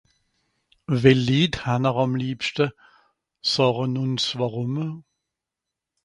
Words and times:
well 1.01 1.21
lied 1.27 1.53
hann'r 1.65 1.99
àm 2.03 2.13
liebschte 2.21 2.65
sàchen'r 3.51 3.99
ùns 4.05 4.25
wàrùm 4.39 4.75